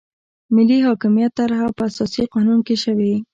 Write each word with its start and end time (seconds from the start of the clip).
د 0.03 0.03
ملي 0.55 0.77
حاکمیت 0.87 1.31
طرحه 1.39 1.67
په 1.77 1.83
اساسي 1.89 2.23
قانون 2.33 2.59
کې 2.67 2.75
شوې. 2.83 3.13